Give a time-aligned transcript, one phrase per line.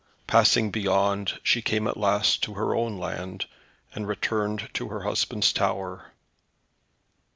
[0.25, 3.45] Passing beyond she came at last to her own land,
[3.93, 6.11] and returned to her husband's tower.